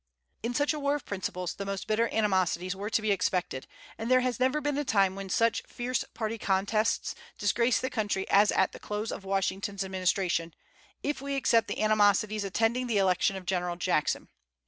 In 0.41 0.55
such 0.55 0.73
a 0.73 0.79
war 0.79 0.95
of 0.95 1.05
principles 1.05 1.53
the 1.53 1.63
most 1.63 1.85
bitter 1.85 2.09
animosities 2.11 2.75
were 2.75 2.89
to 2.89 3.03
be 3.03 3.11
expected, 3.11 3.67
and 3.99 4.09
there 4.09 4.21
has 4.21 4.39
never 4.39 4.59
been 4.59 4.79
a 4.79 4.83
time 4.83 5.13
when 5.15 5.29
such 5.29 5.61
fierce 5.67 6.03
party 6.15 6.39
contests 6.39 7.13
disgraced 7.37 7.83
the 7.83 7.89
country 7.91 8.27
as 8.27 8.51
at 8.51 8.71
the 8.71 8.79
close 8.79 9.11
of 9.11 9.25
Washington's 9.25 9.83
administration, 9.83 10.55
if 11.03 11.21
we 11.21 11.35
except 11.35 11.67
the 11.67 11.83
animosities 11.83 12.43
attending 12.43 12.87
the 12.87 12.97
election 12.97 13.35
of 13.35 13.45
General 13.45 13.75
Jackson. 13.75 14.27